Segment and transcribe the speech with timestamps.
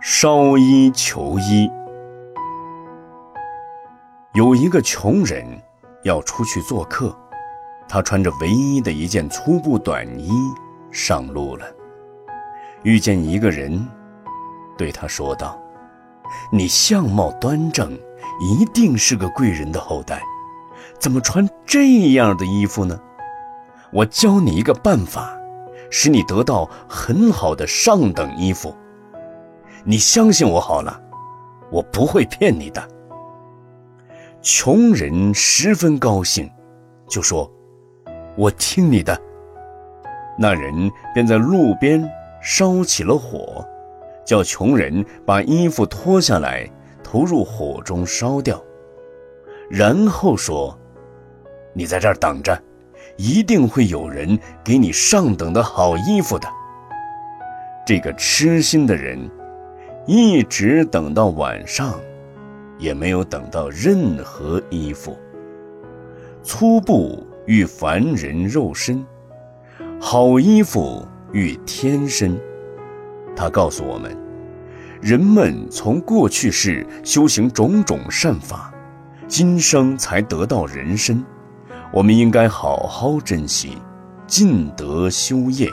[0.00, 1.68] 烧衣求医。
[4.34, 5.44] 有一个穷人
[6.04, 7.14] 要出去做客，
[7.88, 10.30] 他穿着唯一的一件粗布短衣
[10.92, 11.66] 上路了。
[12.84, 13.88] 遇见一个人，
[14.76, 15.60] 对他说道
[16.52, 17.92] ：“你相貌端正，
[18.40, 20.22] 一定是个贵人的后代，
[21.00, 22.98] 怎么穿这样的衣服呢？
[23.92, 25.36] 我教你一个办法，
[25.90, 28.72] 使你得到很好的上等衣服。
[29.84, 31.00] 你相信我好了，
[31.70, 32.88] 我不会骗你的。”
[34.40, 36.50] 穷人十分高兴，
[37.08, 37.50] 就说
[38.36, 39.20] ：“我听你的。”
[40.38, 42.08] 那人便在路边
[42.40, 43.66] 烧起了火，
[44.24, 46.68] 叫穷人把衣服脱下来，
[47.02, 48.62] 投入火中烧掉。
[49.68, 50.78] 然后说
[51.74, 52.56] ：“你在这儿等着，
[53.16, 56.48] 一定会有人给你上等的好衣服的。”
[57.84, 59.28] 这个痴心的人，
[60.08, 61.94] 一直等到晚上。
[62.78, 65.18] 也没有等到任何衣服。
[66.44, 69.04] 粗布遇凡人肉身，
[70.00, 72.40] 好衣服遇天身。
[73.34, 74.16] 他告诉我们，
[75.02, 78.72] 人们从过去世修行种种善法，
[79.26, 81.20] 今生才得到人身。
[81.92, 83.78] 我们应该好好珍惜，
[84.28, 85.68] 尽德修业，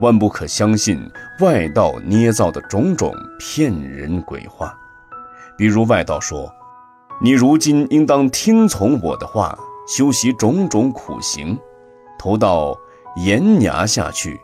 [0.00, 1.00] 万不可相信
[1.40, 4.76] 外道捏造的种种骗人鬼话。
[5.56, 6.52] 比如外道说
[7.20, 11.58] ：“你如今应当听从我的话，修习种种苦行，
[12.18, 12.78] 投到
[13.16, 14.38] 岩崖下去，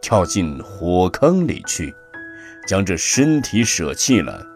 [0.00, 1.92] 跳进火坑里去，
[2.68, 4.46] 将这身体舍弃了，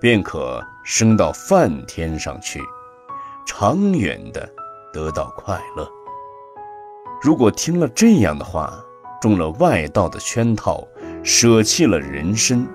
[0.00, 2.60] 便可升到梵天上去，
[3.46, 4.48] 长远的
[4.92, 5.88] 得到快乐。
[7.22, 8.82] 如果听了这样的话，
[9.20, 10.86] 中了外道的圈套，
[11.22, 12.66] 舍弃了人身，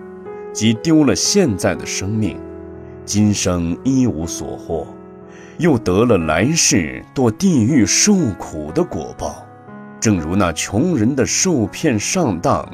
[0.53, 2.39] 即丢了现在的生命。”
[3.05, 4.87] 今生一无所获，
[5.59, 9.45] 又得了来世堕地狱受苦的果报，
[9.99, 12.67] 正如那穷人的受骗上当，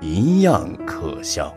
[0.00, 1.54] 一样可笑。